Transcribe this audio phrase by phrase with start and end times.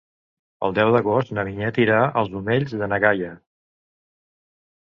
[0.67, 3.33] El deu d'agost na Vinyet irà als Omells de na Gaia.